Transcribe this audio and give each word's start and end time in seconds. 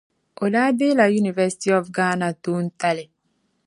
O 0.43 0.45
daa 0.53 0.69
deei 0.79 0.93
la 0.99 1.07
University 1.21 1.69
of 1.79 1.85
Ghana 1.95 2.29
toon 2.43 2.65
tali. 2.79 3.05